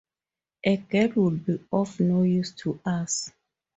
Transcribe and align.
A 0.63 0.77
girl 0.77 1.11
would 1.17 1.45
be 1.45 1.59
of 1.71 1.99
no 1.99 2.23
use 2.23 2.53
to 2.53 2.79
us. 2.83 3.31